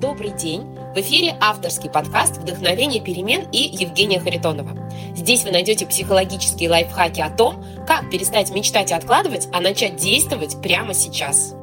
[0.00, 0.62] Добрый день!
[0.94, 4.70] В эфире авторский подкаст «Вдохновение перемен» и Евгения Харитонова.
[5.16, 10.62] Здесь вы найдете психологические лайфхаки о том, как перестать мечтать и откладывать, а начать действовать
[10.62, 11.56] прямо сейчас.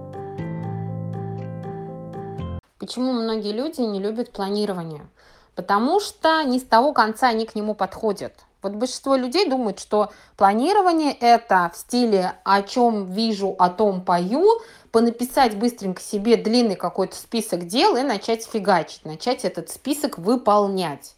[2.78, 5.08] Почему многие люди не любят планирование?
[5.56, 8.33] Потому что не с того конца они к нему подходят.
[8.66, 14.44] Вот большинство людей думают, что планирование это в стиле «о чем вижу, о том пою»,
[14.90, 21.14] понаписать быстренько себе длинный какой-то список дел и начать фигачить, начать этот список выполнять.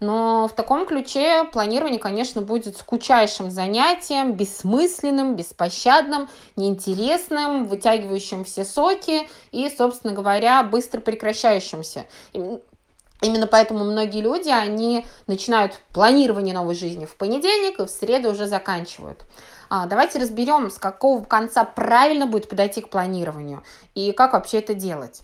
[0.00, 9.28] Но в таком ключе планирование, конечно, будет скучайшим занятием, бессмысленным, беспощадным, неинтересным, вытягивающим все соки
[9.52, 12.06] и, собственно говоря, быстро прекращающимся.
[13.20, 18.46] Именно поэтому многие люди, они начинают планирование новой жизни в понедельник и в среду уже
[18.46, 19.24] заканчивают.
[19.70, 23.62] А, давайте разберем, с какого конца правильно будет подойти к планированию
[23.94, 25.22] и как вообще это делать.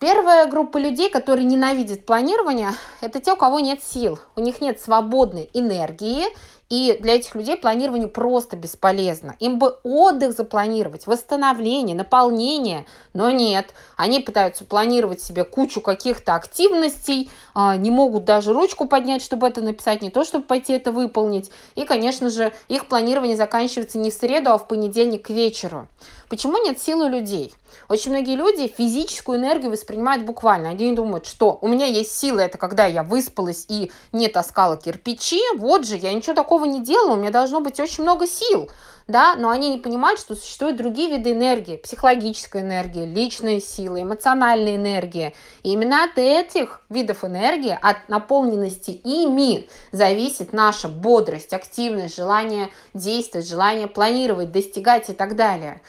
[0.00, 4.80] Первая группа людей, которые ненавидят планирование, это те, у кого нет сил, у них нет
[4.80, 6.24] свободной энергии,
[6.70, 9.34] и для этих людей планирование просто бесполезно.
[9.40, 13.74] Им бы отдых запланировать, восстановление, наполнение, но нет.
[13.96, 19.60] Они пытаются планировать себе кучу каких-то активностей, а, не могут даже ручку поднять, чтобы это
[19.60, 21.50] написать, не то, чтобы пойти это выполнить.
[21.74, 25.88] И, конечно же, их планирование заканчивается не в среду, а в понедельник к вечеру.
[26.30, 27.52] Почему нет силы людей?
[27.88, 30.68] Очень многие люди физическую энергию воспринимают буквально.
[30.68, 35.40] Они думают, что у меня есть сила, это когда я выспалась и не таскала кирпичи,
[35.56, 38.70] вот же, я ничего такого не делала, у меня должно быть очень много сил.
[39.08, 44.76] Да, но они не понимают, что существуют другие виды энергии, психологическая энергия, личная сила, эмоциональная
[44.76, 45.32] энергия.
[45.64, 53.48] И именно от этих видов энергии, от наполненности ими зависит наша бодрость, активность, желание действовать,
[53.48, 55.80] желание планировать, достигать и так далее.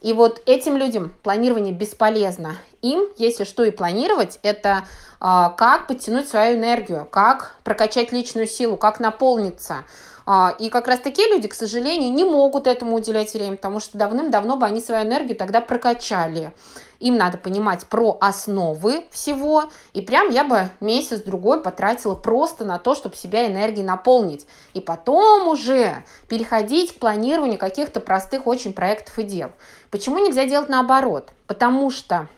[0.00, 2.56] И вот этим людям планирование бесполезно.
[2.80, 4.84] Им, если что и планировать, это
[5.20, 5.24] э,
[5.56, 9.84] как подтянуть свою энергию, как прокачать личную силу, как наполниться.
[10.26, 13.98] Э, и как раз такие люди, к сожалению, не могут этому уделять время, потому что
[13.98, 16.52] давным-давно бы они свою энергию тогда прокачали.
[17.00, 19.64] Им надо понимать про основы всего.
[19.94, 24.46] И прям я бы месяц-другой потратила просто на то, чтобы себя энергией наполнить.
[24.74, 29.50] И потом уже переходить к планированию каких-то простых очень проектов и дел.
[29.90, 31.30] Почему нельзя делать наоборот?
[31.46, 32.28] Потому что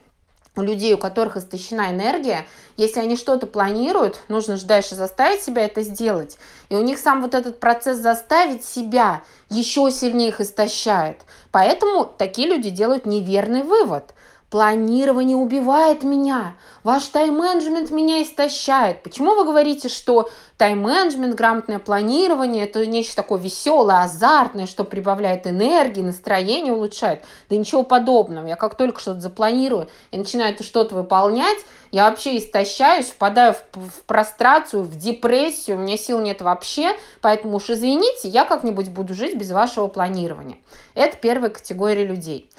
[0.54, 2.46] у людей, у которых истощена энергия,
[2.76, 6.38] если они что-то планируют, нужно же дальше заставить себя это сделать.
[6.68, 11.22] И у них сам вот этот процесс заставить себя еще сильнее их истощает.
[11.50, 14.14] Поэтому такие люди делают неверный вывод.
[14.52, 16.56] Планирование убивает меня.
[16.84, 19.02] Ваш тайм-менеджмент меня истощает.
[19.02, 26.02] Почему вы говорите, что тайм-менеджмент, грамотное планирование– это нечто такое веселое, азартное, что прибавляет энергии,
[26.02, 27.24] настроение улучшает?
[27.48, 28.46] Да ничего подобного.
[28.46, 31.58] Я как только что-то запланирую и начинаю это что-то выполнять,
[31.90, 37.56] я вообще истощаюсь, впадаю в, в прострацию, в депрессию, у меня сил нет вообще, поэтому
[37.56, 40.58] уж извините, я как-нибудь буду жить без вашего планирования.
[40.92, 42.50] Это первая категория людей.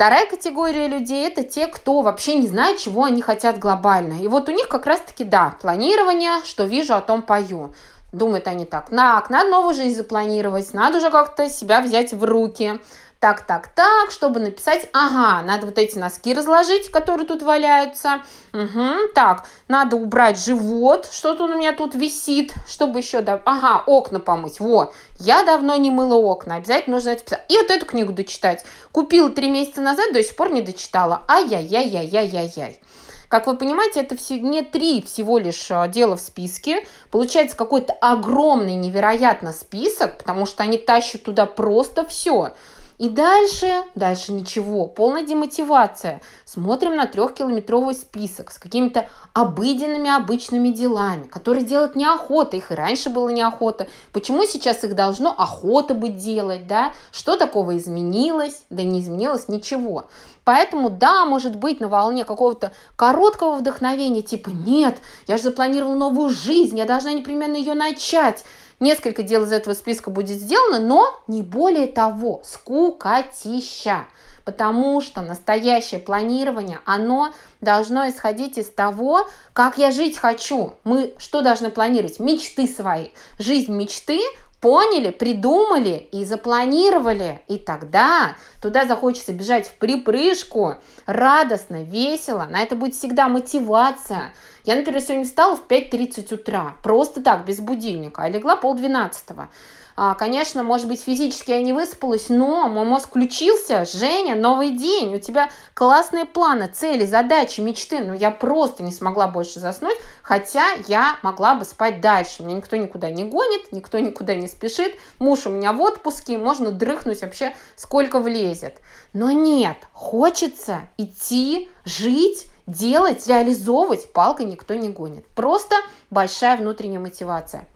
[0.00, 4.14] Вторая категория людей– это те, кто вообще не знает, чего они хотят глобально.
[4.22, 7.74] И вот у них как раз-таки, да, планирование, что вижу, о том пою.
[8.10, 12.80] Думают они так, так, надо новую жизнь запланировать, надо уже как-то себя взять в руки
[13.20, 18.22] так, так, так, чтобы написать, ага, надо вот эти носки разложить, которые тут валяются,
[18.54, 23.82] угу, так, надо убрать живот, что-то он у меня тут висит, чтобы еще, да, ага,
[23.86, 27.44] окна помыть, вот, я давно не мыла окна, обязательно нужно это писать.
[27.50, 28.64] И вот эту книгу дочитать.
[28.90, 32.80] Купила три месяца назад, до сих пор не дочитала, ай-яй-яй-яй-яй-яй-яй.
[33.28, 36.84] Как вы понимаете, это все, не три всего лишь а, дела в списке.
[37.12, 42.54] Получается какой-то огромный, невероятно список, потому что они тащат туда просто все.
[43.00, 46.20] И дальше, дальше ничего, полная демотивация.
[46.44, 53.08] Смотрим на трехкилометровый список с какими-то обыденными обычными делами, которые делать неохота, их и раньше
[53.08, 53.86] было неохота.
[54.12, 56.92] Почему сейчас их должно охота быть делать, да?
[57.10, 58.64] Что такого изменилось?
[58.68, 60.10] Да не изменилось ничего.
[60.44, 66.28] Поэтому, да, может быть, на волне какого-то короткого вдохновения, типа, нет, я же запланировала новую
[66.28, 68.44] жизнь, я должна непременно ее начать.
[68.80, 74.06] Несколько дел из этого списка будет сделано, но не более того, скукотища.
[74.44, 80.72] Потому что настоящее планирование, оно должно исходить из того, как я жить хочу.
[80.82, 82.18] Мы что должны планировать?
[82.18, 83.08] Мечты свои.
[83.38, 84.18] Жизнь мечты
[84.60, 87.42] поняли, придумали и запланировали.
[87.48, 92.46] И тогда туда захочется бежать в припрыжку, радостно, весело.
[92.50, 94.32] На это будет всегда мотивация.
[94.70, 99.48] Я, например, сегодня встала в 5.30 утра, просто так, без будильника, а легла полдвенадцатого.
[99.96, 103.84] А, конечно, может быть, физически я не выспалась, но мой мозг включился.
[103.84, 107.98] Женя, новый день, у тебя классные планы, цели, задачи, мечты.
[107.98, 112.44] Но я просто не смогла больше заснуть, хотя я могла бы спать дальше.
[112.44, 114.94] Меня никто никуда не гонит, никто никуда не спешит.
[115.18, 118.80] Муж у меня в отпуске, можно дрыхнуть вообще сколько влезет.
[119.12, 124.12] Но нет, хочется идти, жить, делать, реализовывать.
[124.12, 125.26] Палкой никто не гонит.
[125.28, 125.76] Просто
[126.10, 127.66] большая внутренняя мотивация.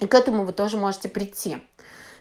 [0.00, 1.58] И к этому вы тоже можете прийти.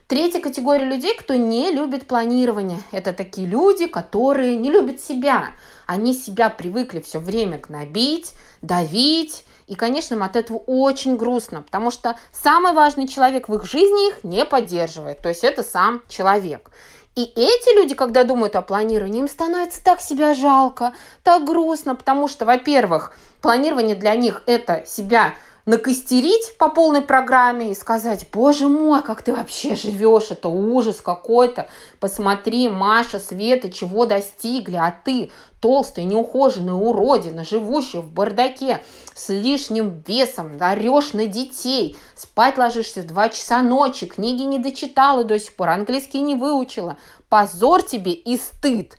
[0.07, 2.81] Третья категория людей, кто не любит планирование.
[2.92, 5.51] Это такие люди, которые не любят себя.
[5.86, 9.45] Они себя привыкли все время гнобить, давить.
[9.68, 14.10] И, конечно, им от этого очень грустно, потому что самый важный человек в их жизни
[14.10, 15.22] их не поддерживает.
[15.22, 16.72] То есть это сам человек.
[17.15, 20.93] И эти люди, когда думают о планировании, им становится так себя жалко,
[21.23, 25.33] так грустно, потому что, во-первых, планирование для них это себя
[25.65, 31.69] накостерить по полной программе и сказать, боже мой, как ты вообще живешь, это ужас какой-то.
[31.99, 40.03] Посмотри, Маша, Света, чего достигли, а ты толстая, неухоженная уродина, живущая в бардаке с лишним
[40.07, 45.55] весом, орешь на детей, спать ложишься в 2 часа ночи, книги не дочитала до сих
[45.55, 46.97] пор, английский не выучила.
[47.29, 48.97] Позор тебе и стыд.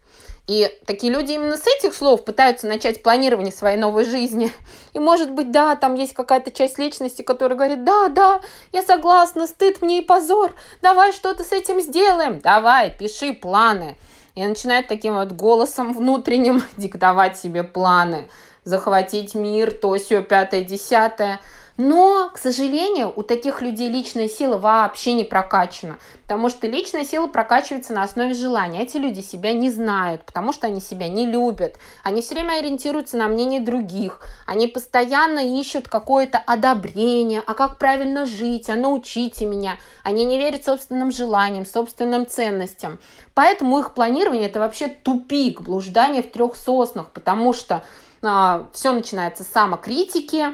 [0.48, 4.52] И такие люди именно с этих слов пытаются начать планирование своей новой жизни.
[4.92, 8.40] И может быть, да, там есть какая-то часть личности, которая говорит, да, да,
[8.72, 13.96] я согласна, стыд мне и позор, давай что-то с этим сделаем, давай, пиши планы.
[14.34, 18.28] И начинает таким вот голосом внутренним диктовать себе планы,
[18.64, 21.40] захватить мир, то все, пятое, десятое–
[21.84, 27.26] но, к сожалению, у таких людей личная сила вообще не прокачана, потому что личная сила
[27.26, 28.82] прокачивается на основе желания.
[28.84, 31.74] Эти люди себя не знают, потому что они себя не любят.
[32.04, 34.20] Они все время ориентируются на мнение других.
[34.46, 39.76] Они постоянно ищут какое-то одобрение, а как правильно жить, а научите меня.
[40.04, 43.00] Они не верят собственным желаниям, собственным ценностям.
[43.34, 47.82] Поэтому их планирование это вообще тупик, блуждание в трех соснах, потому что
[48.22, 50.52] а, все начинается с самокритики,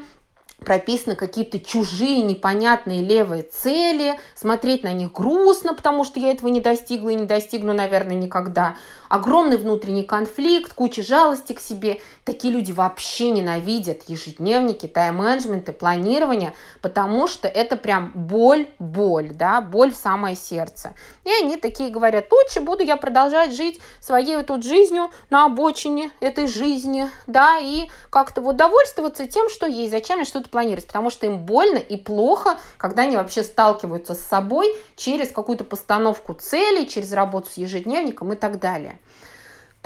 [0.64, 6.60] прописаны какие-то чужие непонятные левые цели, смотреть на них грустно, потому что я этого не
[6.60, 8.76] достигла и не достигну, наверное, никогда
[9.08, 12.00] огромный внутренний конфликт, куча жалости к себе.
[12.24, 19.92] Такие люди вообще ненавидят ежедневники, тайм-менеджменты, планирование, потому что это прям боль, боль, да, боль
[19.92, 20.94] в самое сердце.
[21.24, 26.10] И они такие говорят, лучше буду я продолжать жить своей вот тут жизнью на обочине
[26.20, 31.10] этой жизни, да, и как-то вот довольствоваться тем, что есть, зачем мне что-то планировать, потому
[31.10, 34.66] что им больно и плохо, когда они вообще сталкиваются с собой
[34.96, 38.98] через какую-то постановку целей, через работу с ежедневником и так далее.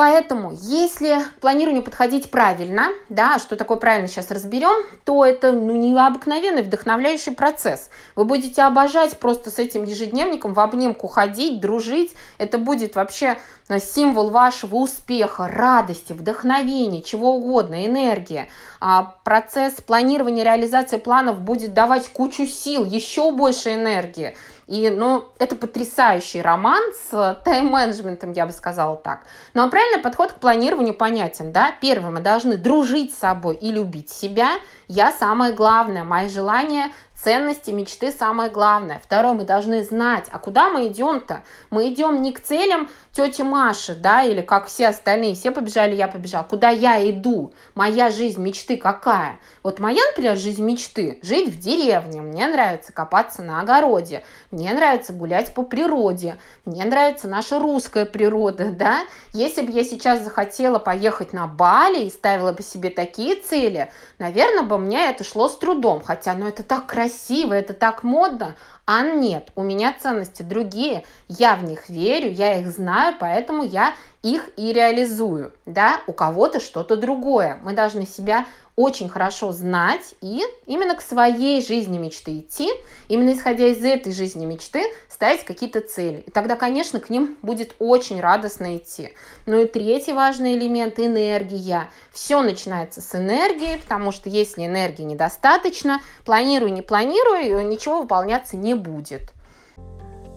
[0.02, 6.62] Поэтому, если планированию подходить правильно, да, что такое правильно сейчас разберем, то это ну, необыкновенный
[6.62, 7.88] вдохновляющий процесс.
[8.16, 12.16] Вы будете обожать просто с этим ежедневником в обнимку ходить, дружить.
[12.38, 13.38] Это будет вообще
[13.68, 18.48] э, символ вашего успеха, радости, вдохновения, чего угодно, энергии.
[18.80, 24.36] А процесс планирования, реализации планов будет давать кучу сил, еще больше энергии.
[24.72, 29.20] И, ну, это потрясающий роман с тайм-менеджментом, я бы сказала так.
[29.52, 31.74] Но правильный подход к планированию понятен, да?
[31.82, 34.52] Первое, мы должны дружить с собой и любить себя.
[34.88, 36.90] Я самое главное, мои желания
[37.22, 39.00] Ценности, мечты самое главное.
[39.04, 41.44] Второе, мы должны знать, а куда мы идем-то?
[41.70, 46.08] Мы идем не к целям тети Маши, да, или как все остальные, все побежали, я
[46.08, 46.44] побежал.
[46.44, 47.52] Куда я иду?
[47.74, 49.38] Моя жизнь мечты какая?
[49.62, 52.22] Вот моя, например, жизнь мечты– жить в деревне.
[52.22, 54.24] Мне нравится копаться на огороде.
[54.50, 56.38] Мне нравится гулять по природе.
[56.64, 59.02] Мне нравится наша русская природа, да.
[59.32, 64.62] Если бы я сейчас захотела поехать на Бали и ставила бы себе такие цели, наверное,
[64.62, 66.02] бы мне это шло с трудом.
[66.02, 68.56] Хотя, ну, это так красиво, это так модно.
[68.86, 73.94] А нет, у меня ценности другие, я в них верю, я их знаю, поэтому я
[74.22, 75.52] их и реализую.
[75.66, 77.58] Да, у кого-то что-то другое.
[77.62, 82.70] Мы должны себя очень хорошо знать и именно к своей жизни мечты идти,
[83.08, 86.24] именно исходя из этой жизни мечты ставить какие-то цели.
[86.26, 89.14] И тогда, конечно, к ним будет очень радостно идти.
[89.46, 91.90] Ну и третий важный элемент– энергия.
[92.12, 98.74] Все начинается с энергии, потому что если энергии недостаточно, планируй, не планируй, ничего выполняться не
[98.74, 99.32] будет.